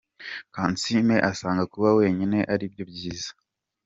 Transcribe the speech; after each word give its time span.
Kansiime 0.55 1.15
asanga 1.31 1.63
kuba 1.73 1.89
wenyine 1.99 2.39
ari 2.53 2.65
byo 2.73 2.83
byiza. 2.91 3.31